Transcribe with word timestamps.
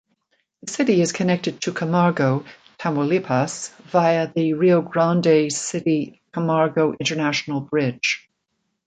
The 0.63 0.71
city 0.73 0.99
is 0.99 1.11
connected 1.11 1.61
to 1.61 1.73
Camargo, 1.73 2.43
Tamaulipas, 2.79 3.69
via 3.91 4.31
the 4.33 4.53
Rio 4.53 4.81
Grande 4.81 5.53
City-Camargo 5.53 6.93
International 6.99 7.59
Bridge. 7.61 8.27